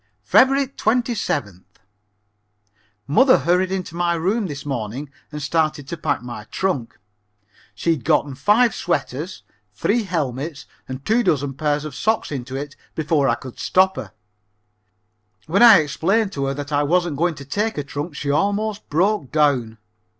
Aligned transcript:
Feb. 0.27 0.73
27th. 0.77 1.61
Mother 3.05 3.37
hurried 3.37 3.71
into 3.71 3.95
my 3.95 4.15
room 4.15 4.47
this 4.47 4.65
morning 4.65 5.11
and 5.31 5.39
started 5.43 5.87
to 5.87 5.95
pack 5.95 6.23
my 6.23 6.45
trunk. 6.45 6.97
She 7.75 7.91
had 7.91 8.03
gotten 8.03 8.33
five 8.33 8.73
sweaters, 8.73 9.43
three 9.75 10.05
helmets 10.05 10.65
and 10.89 11.05
two 11.05 11.21
dozen 11.21 11.53
pairs 11.53 11.85
of 11.85 11.93
socks 11.93 12.31
into 12.31 12.55
it 12.55 12.75
before 12.95 13.29
I 13.29 13.35
could 13.35 13.59
stop 13.59 13.95
her. 13.95 14.11
When 15.45 15.61
I 15.61 15.77
explained 15.81 16.31
to 16.31 16.45
her 16.45 16.55
that 16.55 16.71
I 16.71 16.81
wasn't 16.81 17.17
going 17.17 17.35
to 17.35 17.45
take 17.45 17.77
a 17.77 17.83
trunk 17.83 18.15
she 18.15 18.31
almost 18.31 18.89
broke 18.89 19.31
down. 19.31 19.77